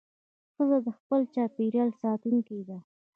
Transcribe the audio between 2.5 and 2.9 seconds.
ده.